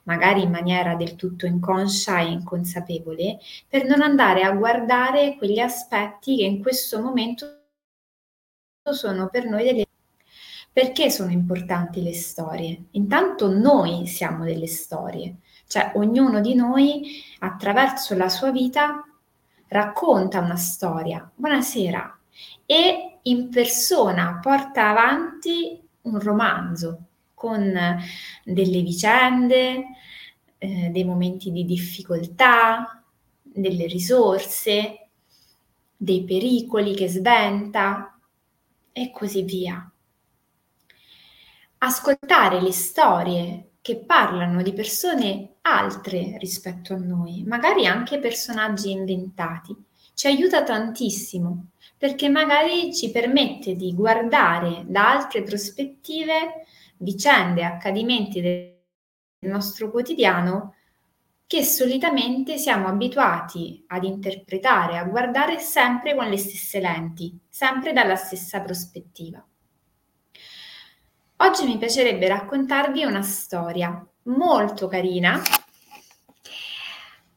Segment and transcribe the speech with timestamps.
[0.02, 6.36] magari in maniera del tutto inconscia e inconsapevole, per non andare a guardare quegli aspetti
[6.36, 7.46] che in questo momento
[8.92, 9.84] sono per noi delle
[10.76, 12.88] perché sono importanti le storie?
[12.90, 19.04] Intanto noi siamo delle storie, cioè ognuno di noi attraverso la sua vita
[19.68, 21.28] racconta una storia.
[21.34, 22.18] Buonasera.
[22.64, 27.00] E in persona porta avanti un romanzo
[27.34, 27.98] con
[28.44, 29.84] delle vicende,
[30.58, 33.02] eh, dei momenti di difficoltà,
[33.42, 35.08] delle risorse,
[35.96, 38.18] dei pericoli che sventa
[38.92, 39.90] e così via.
[41.78, 49.76] Ascoltare le storie che parlano di persone altre rispetto a noi, magari anche personaggi inventati,
[50.12, 56.64] ci aiuta tantissimo perché magari ci permette di guardare da altre prospettive
[56.96, 58.74] vicende, accadimenti del
[59.42, 60.74] nostro quotidiano
[61.46, 68.16] che solitamente siamo abituati ad interpretare, a guardare sempre con le stesse lenti, sempre dalla
[68.16, 69.46] stessa prospettiva.
[71.38, 75.38] Oggi mi piacerebbe raccontarvi una storia molto carina,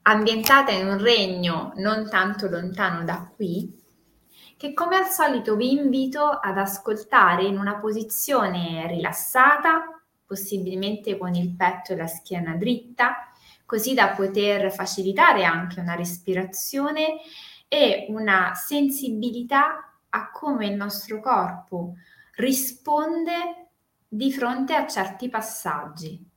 [0.04, 3.78] ambientata in un regno non tanto lontano da qui,
[4.56, 11.54] che come al solito vi invito ad ascoltare in una posizione rilassata, possibilmente con il
[11.58, 13.34] petto e la schiena dritta,
[13.66, 17.18] così da poter facilitare anche una respirazione
[17.68, 21.96] e una sensibilità a come il nostro corpo
[22.36, 23.59] risponde
[24.10, 26.28] di fronte a certi passaggi.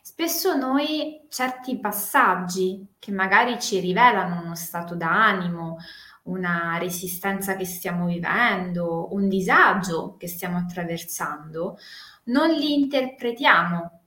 [0.00, 5.78] Spesso noi certi passaggi che magari ci rivelano uno stato d'animo,
[6.24, 11.78] una resistenza che stiamo vivendo, un disagio che stiamo attraversando,
[12.24, 14.00] non li interpretiamo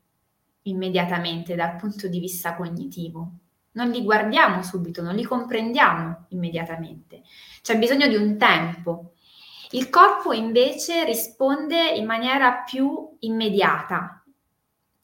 [0.64, 3.32] immediatamente dal punto di vista cognitivo.
[3.74, 7.22] Non li guardiamo subito, non li comprendiamo immediatamente.
[7.62, 9.14] C'è bisogno di un tempo
[9.72, 14.24] il corpo invece risponde in maniera più immediata.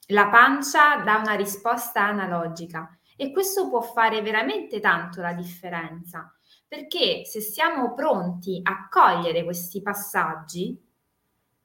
[0.08, 6.34] La pancia dà una risposta analogica e questo può fare veramente tanto la differenza,
[6.66, 10.82] perché se siamo pronti a cogliere questi passaggi,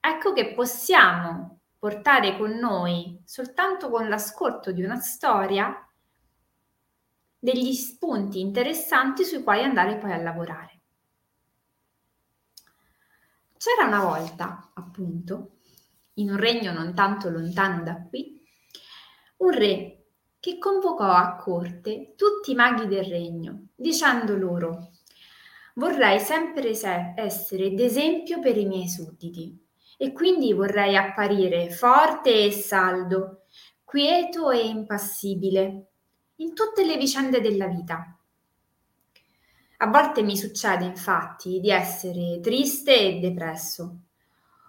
[0.01, 5.89] ecco che possiamo portare con noi, soltanto con l'ascolto di una storia,
[7.39, 10.78] degli spunti interessanti sui quali andare poi a lavorare.
[13.58, 15.56] C'era una volta, appunto,
[16.14, 18.40] in un regno non tanto lontano da qui,
[19.38, 20.05] un re
[20.38, 24.93] che convocò a corte tutti i maghi del regno, dicendo loro
[25.75, 26.70] vorrei sempre
[27.16, 29.56] essere d'esempio per i miei sudditi
[29.96, 33.43] e quindi vorrei apparire forte e saldo,
[33.82, 35.87] quieto e impassibile
[36.37, 38.18] in tutte le vicende della vita
[39.81, 43.99] a volte mi succede infatti di essere triste e depresso,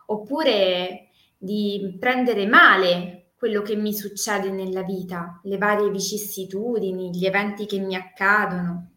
[0.07, 7.65] oppure di prendere male quello che mi succede nella vita, le varie vicissitudini, gli eventi
[7.65, 8.91] che mi accadono.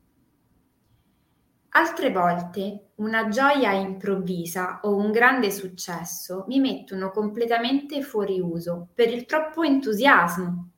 [1.75, 9.11] Altre volte una gioia improvvisa o un grande successo mi mettono completamente fuori uso per
[9.11, 10.72] il troppo entusiasmo.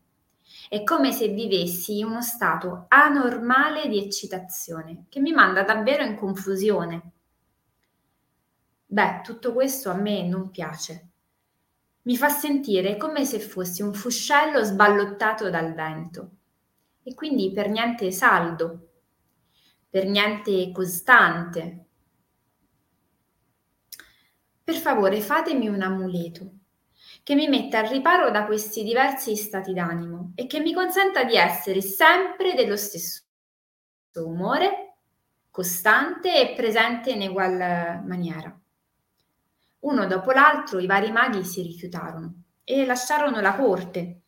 [0.68, 7.10] È come se vivessi uno stato anormale di eccitazione che mi manda davvero in confusione.
[8.86, 11.08] Beh, tutto questo a me non piace.
[12.02, 16.30] Mi fa sentire come se fossi un fuscello sballottato dal vento
[17.02, 18.88] e quindi per niente saldo
[19.94, 21.84] per niente costante.
[24.64, 26.50] Per favore fatemi un amuleto
[27.24, 31.36] che mi metta al riparo da questi diversi stati d'animo e che mi consenta di
[31.36, 33.22] essere sempre dello stesso
[34.16, 34.96] umore,
[35.50, 38.54] costante e presente in egual maniera.
[39.80, 44.20] Uno dopo l'altro i vari maghi si rifiutarono e lasciarono la corte,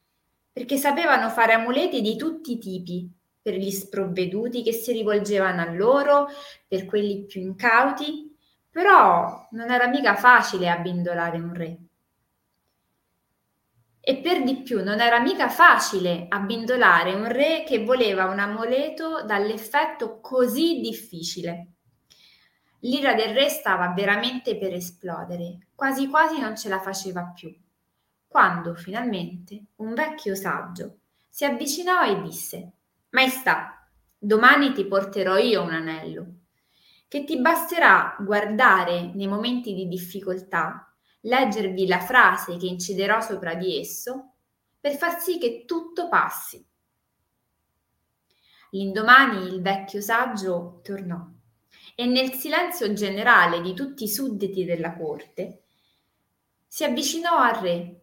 [0.51, 3.13] perché sapevano fare amuleti di tutti i tipi
[3.43, 6.29] per gli sprovveduti che si rivolgevano a loro,
[6.67, 8.35] per quelli più incauti,
[8.71, 11.86] però non era mica facile abbindolare un re.
[14.09, 19.25] E per di più non era mica facile abbindolare un re che voleva un amuleto
[19.25, 21.73] dall'effetto così difficile.
[22.83, 27.53] L'ira del re stava veramente per esplodere, quasi quasi non ce la faceva più,
[28.29, 30.99] quando finalmente un vecchio saggio
[31.29, 32.73] si avvicinò e disse
[33.11, 36.27] Maestà, domani ti porterò io un anello,
[37.09, 40.86] che ti basterà guardare nei momenti di difficoltà,
[41.27, 44.33] leggervi la frase che inciderò sopra di esso,
[44.81, 46.65] per far sì che tutto passi.
[48.71, 51.25] L'indomani il vecchio saggio tornò
[51.95, 55.63] e nel silenzio generale di tutti i sudditi della corte
[56.67, 58.01] si avvicinò al re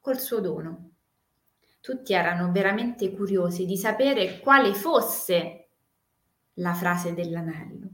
[0.00, 0.94] col suo dono
[1.84, 5.68] tutti erano veramente curiosi di sapere quale fosse
[6.54, 7.88] la frase dell'anello.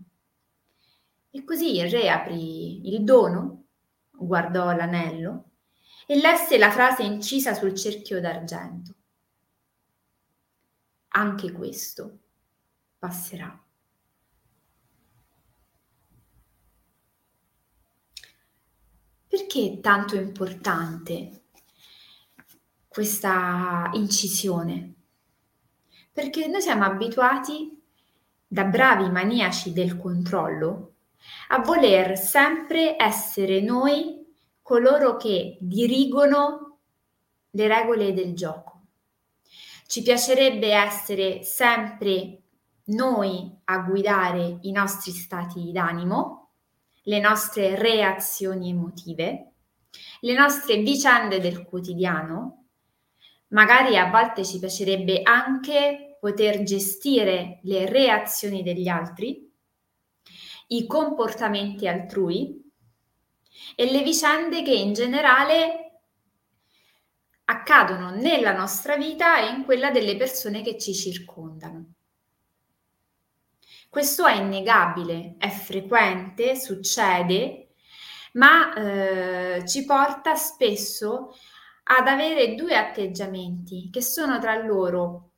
[1.28, 3.64] E così il re aprì il dono,
[4.20, 5.44] guardò l'anello
[6.06, 8.94] e lesse la frase incisa sul cerchio d'argento.
[11.12, 12.18] Anche questo
[12.98, 13.64] passerà.
[19.26, 21.42] Perché è tanto importante
[22.88, 24.94] questa incisione,
[26.12, 27.80] perché noi siamo abituati
[28.46, 30.89] da bravi maniaci del controllo
[31.48, 34.24] a voler sempre essere noi
[34.62, 36.78] coloro che dirigono
[37.50, 38.82] le regole del gioco.
[39.86, 42.42] Ci piacerebbe essere sempre
[42.84, 46.50] noi a guidare i nostri stati d'animo,
[47.02, 49.52] le nostre reazioni emotive,
[50.20, 52.60] le nostre vicende del quotidiano
[53.50, 59.49] Magari a volte ci piacerebbe anche poter gestire le reazioni degli altri,
[60.72, 62.70] i comportamenti altrui
[63.74, 66.02] e le vicende che in generale
[67.44, 71.94] accadono nella nostra vita e in quella delle persone che ci circondano.
[73.88, 77.70] Questo è innegabile, è frequente, succede,
[78.34, 81.34] ma eh, ci porta spesso
[81.82, 85.30] ad avere due atteggiamenti che sono tra loro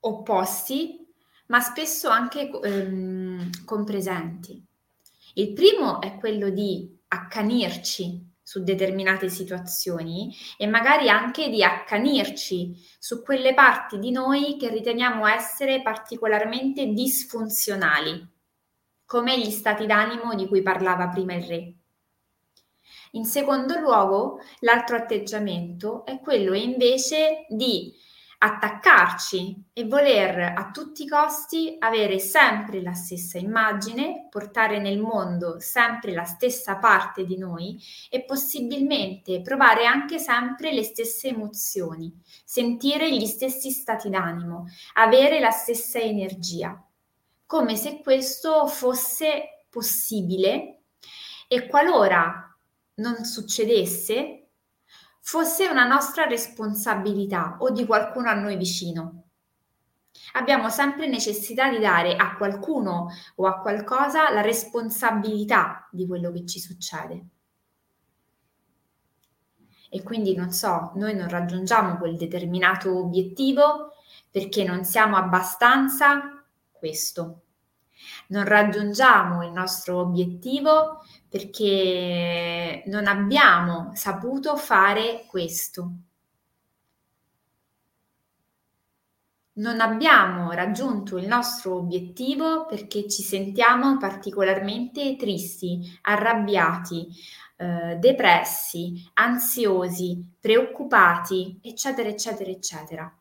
[0.00, 1.07] opposti,
[1.48, 4.64] ma spesso anche ehm, compresenti.
[5.34, 13.22] Il primo è quello di accanirci su determinate situazioni e magari anche di accanirci su
[13.22, 18.26] quelle parti di noi che riteniamo essere particolarmente disfunzionali,
[19.04, 21.74] come gli stati d'animo di cui parlava prima il re.
[23.12, 27.94] In secondo luogo, l'altro atteggiamento è quello invece di
[28.40, 35.58] attaccarci e voler a tutti i costi avere sempre la stessa immagine, portare nel mondo
[35.58, 42.12] sempre la stessa parte di noi e possibilmente provare anche sempre le stesse emozioni,
[42.44, 46.80] sentire gli stessi stati d'animo, avere la stessa energia,
[47.44, 50.74] come se questo fosse possibile.
[51.50, 52.54] E qualora
[52.96, 54.37] non succedesse,
[55.28, 59.24] fosse una nostra responsabilità o di qualcuno a noi vicino.
[60.32, 66.46] Abbiamo sempre necessità di dare a qualcuno o a qualcosa la responsabilità di quello che
[66.46, 67.26] ci succede.
[69.90, 73.92] E quindi non so, noi non raggiungiamo quel determinato obiettivo
[74.30, 76.42] perché non siamo abbastanza
[76.72, 77.47] questo.
[78.28, 85.92] Non raggiungiamo il nostro obiettivo perché non abbiamo saputo fare questo.
[89.58, 97.08] non abbiamo raggiunto il nostro obiettivo perché ci sentiamo particolarmente tristi, arrabbiati,
[97.56, 103.17] eh, depressi, ansiosi, preoccupati, eccetera, eccetera, eccetera.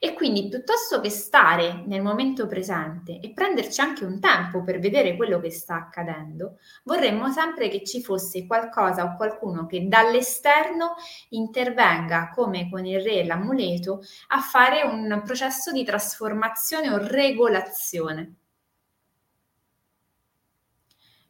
[0.00, 5.16] E quindi piuttosto che stare nel momento presente e prenderci anche un tempo per vedere
[5.16, 10.94] quello che sta accadendo, vorremmo sempre che ci fosse qualcosa o qualcuno che dall'esterno
[11.30, 18.34] intervenga come con il re e l'amuleto a fare un processo di trasformazione o regolazione.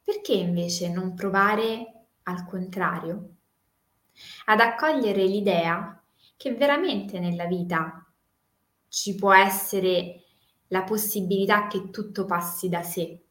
[0.05, 3.31] Perché invece non provare al contrario?
[4.45, 6.03] Ad accogliere l'idea
[6.37, 8.03] che veramente nella vita
[8.89, 10.25] ci può essere
[10.69, 13.23] la possibilità che tutto passi da sé,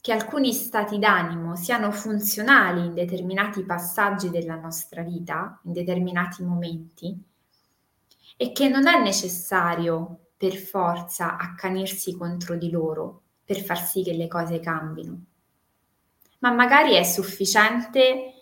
[0.00, 7.20] che alcuni stati d'animo siano funzionali in determinati passaggi della nostra vita, in determinati momenti,
[8.36, 14.12] e che non è necessario per forza accanirsi contro di loro per far sì che
[14.12, 15.24] le cose cambino,
[16.40, 18.32] ma magari è sufficiente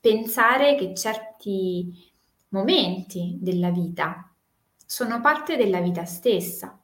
[0.00, 2.12] pensare che certi
[2.48, 4.25] momenti della vita
[4.86, 6.80] sono parte della vita stessa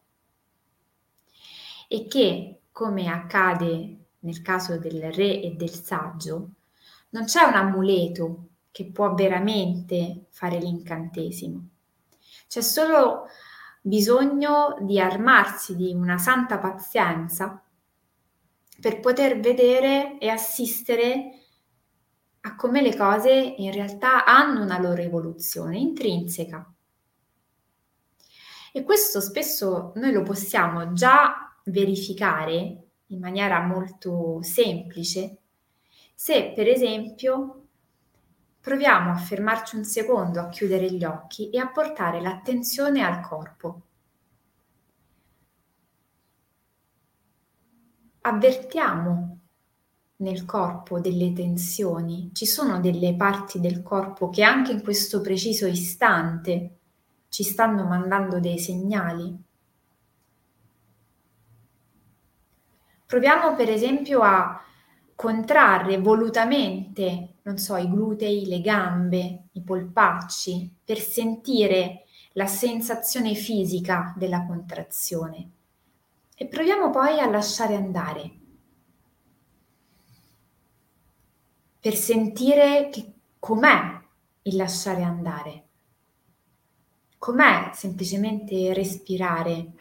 [1.87, 6.51] e che, come accade nel caso del re e del saggio,
[7.11, 11.69] non c'è un amuleto che può veramente fare l'incantesimo.
[12.49, 13.27] C'è solo
[13.81, 17.63] bisogno di armarsi di una santa pazienza
[18.81, 21.39] per poter vedere e assistere
[22.41, 26.73] a come le cose in realtà hanno una loro evoluzione intrinseca
[28.73, 35.37] e questo spesso noi lo possiamo già verificare in maniera molto semplice
[36.23, 37.67] se per esempio
[38.61, 43.83] proviamo a fermarci un secondo, a chiudere gli occhi e a portare l'attenzione al corpo.
[48.21, 49.39] Avvertiamo
[50.19, 55.67] nel corpo delle tensioni, ci sono delle parti del corpo che anche in questo preciso
[55.67, 56.82] istante
[57.33, 59.35] ci stanno mandando dei segnali.
[63.07, 64.63] Proviamo per esempio a
[65.15, 74.13] contrarre volutamente, non so, i glutei, le gambe, i polpacci, per sentire la sensazione fisica
[74.15, 75.51] della contrazione.
[76.37, 78.31] E proviamo poi a lasciare andare,
[81.81, 84.01] per sentire che com'è
[84.43, 85.67] il lasciare andare.
[87.23, 89.75] Com'è semplicemente respirare,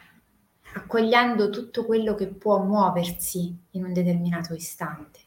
[0.75, 5.19] accogliendo tutto quello che può muoversi in un determinato istante?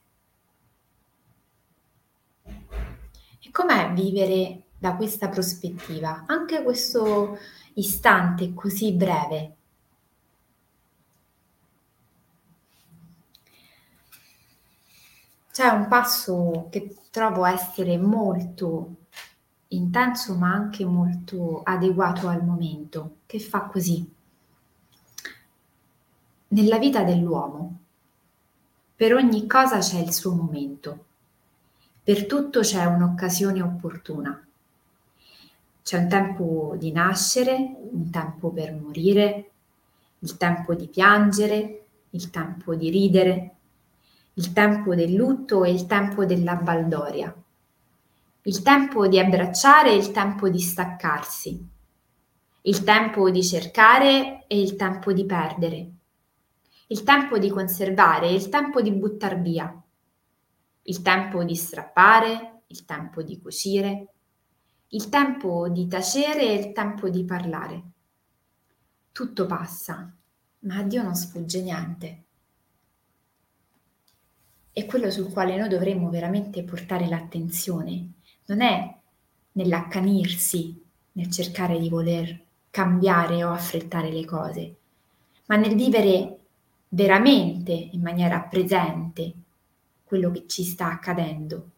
[2.44, 7.37] E com'è vivere da questa prospettiva, anche questo
[7.73, 9.56] istante così breve?
[15.50, 19.02] C'è un passo che trovo essere molto
[19.75, 24.11] intenso ma anche molto adeguato al momento, che fa così.
[26.49, 27.78] Nella vita dell'uomo,
[28.97, 31.04] per ogni cosa c'è il suo momento,
[32.02, 34.47] per tutto c'è un'occasione opportuna.
[35.83, 39.50] C'è un tempo di nascere, un tempo per morire,
[40.21, 43.54] il tempo di piangere, il tempo di ridere,
[44.35, 47.35] il tempo del lutto e il tempo della baldoria
[48.47, 51.67] il tempo di abbracciare e il tempo di staccarsi,
[52.63, 55.91] il tempo di cercare e il tempo di perdere,
[56.89, 59.83] il tempo di conservare e il tempo di buttar via,
[60.83, 64.09] il tempo di strappare, il tempo di cucire,
[64.89, 67.83] il tempo di tacere e il tempo di parlare.
[69.11, 70.15] Tutto passa,
[70.61, 72.25] ma a Dio non sfugge niente.
[74.71, 78.15] È quello sul quale noi dovremmo veramente portare l'attenzione
[78.47, 78.95] non è
[79.53, 80.83] nell'accanirsi,
[81.13, 84.75] nel cercare di voler cambiare o affrettare le cose,
[85.47, 86.39] ma nel vivere
[86.89, 89.33] veramente in maniera presente
[90.05, 91.71] quello che ci sta accadendo.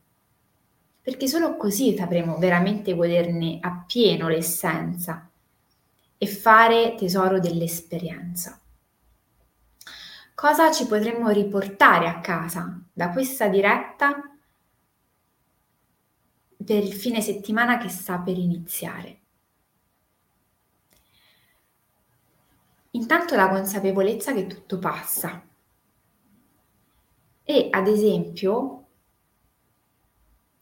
[1.02, 5.28] Perché solo così sapremo veramente goderne appieno l'essenza
[6.18, 8.58] e fare tesoro dell'esperienza.
[10.34, 14.35] Cosa ci potremmo riportare a casa da questa diretta
[16.66, 19.20] per il fine settimana che sta per iniziare.
[22.90, 25.46] Intanto la consapevolezza che tutto passa
[27.44, 28.86] e ad esempio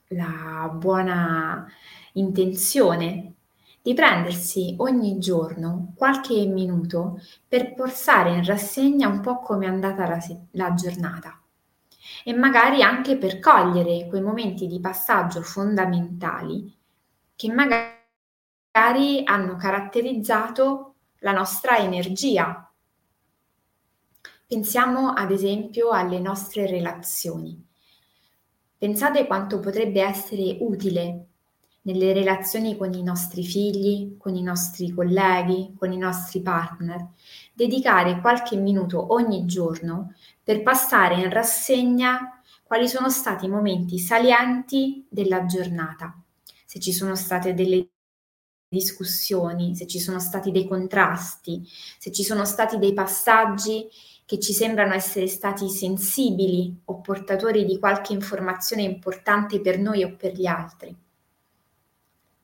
[0.09, 1.67] la buona
[2.13, 3.35] intenzione
[3.81, 10.07] di prendersi ogni giorno qualche minuto per portare in rassegna un po' come è andata
[10.07, 10.19] la,
[10.51, 11.44] la giornata
[12.23, 16.77] e magari anche per cogliere quei momenti di passaggio fondamentali
[17.35, 22.71] che magari hanno caratterizzato la nostra energia.
[24.47, 27.67] Pensiamo ad esempio alle nostre relazioni.
[28.77, 31.29] Pensate quanto potrebbe essere utile
[31.85, 37.09] nelle relazioni con i nostri figli, con i nostri colleghi, con i nostri partner,
[37.53, 45.07] dedicare qualche minuto ogni giorno per passare in rassegna quali sono stati i momenti salienti
[45.11, 46.19] della giornata,
[46.65, 47.89] se ci sono state delle
[48.67, 51.63] discussioni, se ci sono stati dei contrasti,
[51.99, 53.87] se ci sono stati dei passaggi
[54.25, 60.17] che ci sembrano essere stati sensibili o portatori di qualche informazione importante per noi o
[60.17, 61.04] per gli altri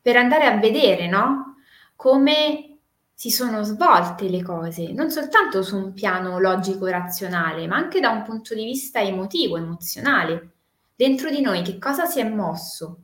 [0.00, 1.57] per andare a vedere, no?
[1.97, 2.78] Come
[3.12, 8.23] si sono svolte le cose, non soltanto su un piano logico-razionale, ma anche da un
[8.23, 10.52] punto di vista emotivo, emozionale.
[10.95, 13.02] Dentro di noi che cosa si è mosso?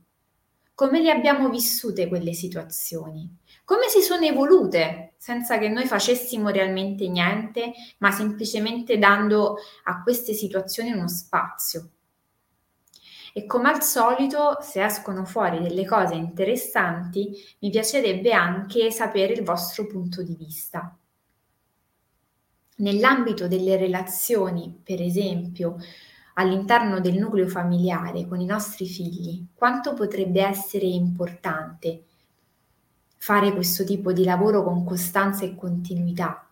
[0.73, 3.37] Come le abbiamo vissute quelle situazioni?
[3.63, 10.33] Come si sono evolute senza che noi facessimo realmente niente, ma semplicemente dando a queste
[10.33, 11.89] situazioni uno spazio?
[13.37, 17.29] E come al solito, se escono fuori delle cose interessanti,
[17.59, 20.97] mi piacerebbe anche sapere il vostro punto di vista.
[22.77, 25.75] Nell'ambito delle relazioni, per esempio,
[26.33, 32.05] all'interno del nucleo familiare con i nostri figli, quanto potrebbe essere importante
[33.17, 36.49] fare questo tipo di lavoro con costanza e continuità,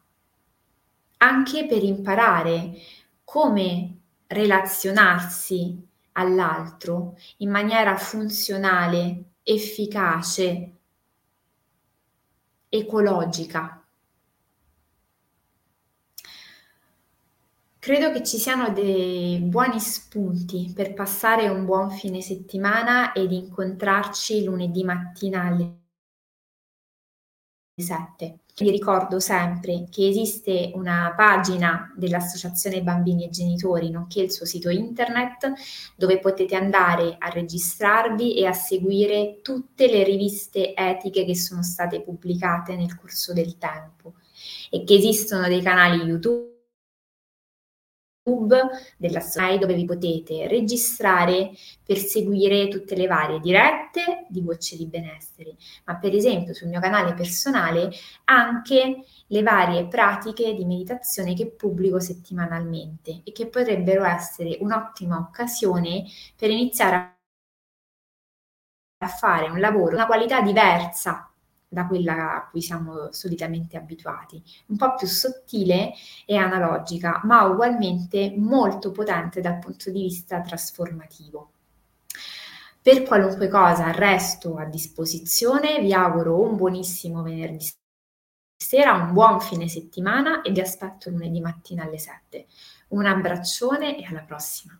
[1.17, 2.73] anche per imparare
[3.23, 5.84] come relazionarsi
[6.17, 10.71] all'altro in maniera funzionale, efficace,
[12.69, 13.79] ecologica.
[17.79, 24.43] Credo che ci siano dei buoni spunti per passare un buon fine settimana ed incontrarci
[24.43, 25.84] lunedì mattina alle
[27.77, 28.39] 7.
[28.57, 34.69] Vi ricordo sempre che esiste una pagina dell'Associazione Bambini e Genitori, nonché il suo sito
[34.69, 35.51] internet,
[35.97, 42.01] dove potete andare a registrarvi e a seguire tutte le riviste etiche che sono state
[42.01, 44.13] pubblicate nel corso del tempo
[44.69, 46.54] e che esistono dei canali YouTube
[48.97, 51.51] della SONAI dove vi potete registrare
[51.83, 56.79] per seguire tutte le varie dirette di Gocce di Benessere, ma per esempio sul mio
[56.79, 57.91] canale personale
[58.23, 66.05] anche le varie pratiche di meditazione che pubblico settimanalmente e che potrebbero essere un'ottima occasione
[66.35, 67.17] per iniziare
[68.97, 71.29] a fare un lavoro, una qualità diversa
[71.75, 75.91] da quella a cui siamo solitamente abituati, un po' più sottile
[76.25, 81.51] e analogica, ma ugualmente molto potente dal punto di vista trasformativo.
[82.81, 87.67] Per qualunque cosa resto a disposizione, vi auguro un buonissimo venerdì
[88.55, 92.47] sera, un buon fine settimana e vi aspetto lunedì mattina alle 7.
[92.89, 94.79] Un abbraccione e alla prossima.